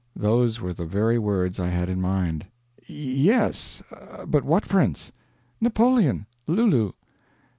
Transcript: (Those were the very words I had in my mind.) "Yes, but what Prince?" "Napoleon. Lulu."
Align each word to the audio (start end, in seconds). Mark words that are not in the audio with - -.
(Those 0.15 0.59
were 0.59 0.73
the 0.73 0.87
very 0.87 1.19
words 1.19 1.59
I 1.59 1.67
had 1.69 1.87
in 1.87 2.01
my 2.01 2.21
mind.) 2.23 2.47
"Yes, 2.87 3.83
but 4.25 4.43
what 4.43 4.67
Prince?" 4.67 5.11
"Napoleon. 5.61 6.25
Lulu." 6.47 6.93